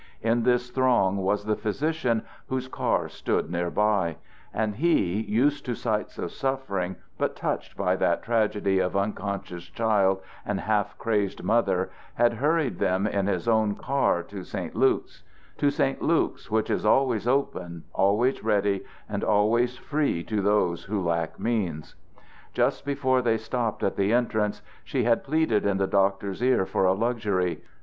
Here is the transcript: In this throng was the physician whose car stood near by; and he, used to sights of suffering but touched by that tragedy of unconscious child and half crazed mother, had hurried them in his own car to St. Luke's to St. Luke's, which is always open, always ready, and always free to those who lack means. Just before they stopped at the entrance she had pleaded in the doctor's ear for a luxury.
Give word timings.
In 0.23 0.41
this 0.41 0.71
throng 0.71 1.17
was 1.17 1.45
the 1.45 1.55
physician 1.55 2.23
whose 2.47 2.67
car 2.67 3.07
stood 3.07 3.51
near 3.51 3.69
by; 3.69 4.17
and 4.51 4.77
he, 4.77 5.21
used 5.21 5.63
to 5.67 5.75
sights 5.75 6.17
of 6.17 6.31
suffering 6.31 6.95
but 7.19 7.35
touched 7.35 7.77
by 7.77 7.95
that 7.97 8.23
tragedy 8.23 8.79
of 8.79 8.97
unconscious 8.97 9.65
child 9.65 10.19
and 10.43 10.61
half 10.61 10.97
crazed 10.97 11.43
mother, 11.43 11.91
had 12.15 12.33
hurried 12.33 12.79
them 12.79 13.05
in 13.05 13.27
his 13.27 13.47
own 13.47 13.75
car 13.75 14.23
to 14.23 14.43
St. 14.43 14.73
Luke's 14.75 15.21
to 15.59 15.69
St. 15.69 16.01
Luke's, 16.01 16.49
which 16.49 16.71
is 16.71 16.83
always 16.83 17.27
open, 17.27 17.83
always 17.93 18.43
ready, 18.43 18.83
and 19.07 19.23
always 19.23 19.77
free 19.77 20.23
to 20.23 20.41
those 20.41 20.85
who 20.85 20.99
lack 20.99 21.39
means. 21.39 21.93
Just 22.55 22.85
before 22.85 23.21
they 23.21 23.37
stopped 23.37 23.83
at 23.83 23.97
the 23.97 24.11
entrance 24.13 24.63
she 24.83 25.03
had 25.03 25.23
pleaded 25.23 25.63
in 25.63 25.77
the 25.77 25.85
doctor's 25.85 26.41
ear 26.41 26.65
for 26.65 26.85
a 26.85 26.93
luxury. 26.93 27.61